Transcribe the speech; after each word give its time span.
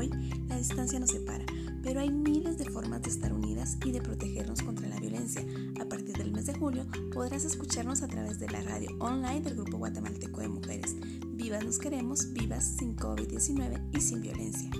Hoy 0.00 0.08
la 0.48 0.56
distancia 0.56 0.98
nos 0.98 1.10
separa, 1.10 1.44
pero 1.82 2.00
hay 2.00 2.10
miles 2.10 2.56
de 2.56 2.64
formas 2.64 3.02
de 3.02 3.10
estar 3.10 3.34
unidas 3.34 3.76
y 3.84 3.92
de 3.92 4.00
protegernos 4.00 4.62
contra 4.62 4.88
la 4.88 4.98
violencia. 4.98 5.44
A 5.78 5.84
partir 5.84 6.16
del 6.16 6.32
mes 6.32 6.46
de 6.46 6.54
julio 6.54 6.86
podrás 7.12 7.44
escucharnos 7.44 8.02
a 8.02 8.08
través 8.08 8.40
de 8.40 8.48
la 8.48 8.62
radio 8.62 8.88
online 8.98 9.42
del 9.42 9.56
Grupo 9.56 9.76
Guatemalteco 9.76 10.40
de 10.40 10.48
Mujeres. 10.48 10.96
Vivas 11.26 11.66
nos 11.66 11.78
queremos, 11.78 12.32
vivas 12.32 12.64
sin 12.78 12.96
COVID-19 12.96 13.90
y 13.92 14.00
sin 14.00 14.22
violencia. 14.22 14.70